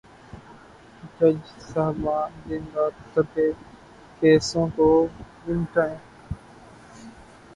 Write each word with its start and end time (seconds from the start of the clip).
جج 1.17 1.37
صاحبان 1.63 2.31
دن 2.49 2.63
رات 2.75 2.95
کر 3.13 3.21
کے 3.33 3.45
کیسوں 4.21 4.67
کو 4.75 4.87
نمٹائیں۔ 5.47 5.97